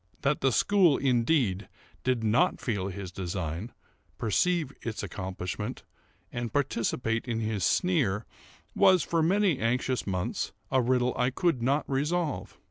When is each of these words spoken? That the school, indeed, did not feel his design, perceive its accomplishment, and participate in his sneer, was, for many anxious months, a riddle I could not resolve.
That 0.23 0.41
the 0.41 0.51
school, 0.51 0.97
indeed, 0.97 1.69
did 2.03 2.23
not 2.23 2.59
feel 2.59 2.87
his 2.87 3.11
design, 3.11 3.71
perceive 4.17 4.73
its 4.81 5.03
accomplishment, 5.03 5.83
and 6.33 6.51
participate 6.51 7.27
in 7.27 7.39
his 7.39 7.63
sneer, 7.63 8.25
was, 8.75 9.03
for 9.03 9.21
many 9.21 9.59
anxious 9.59 10.07
months, 10.07 10.53
a 10.71 10.81
riddle 10.81 11.13
I 11.19 11.29
could 11.29 11.61
not 11.61 11.87
resolve. 11.87 12.57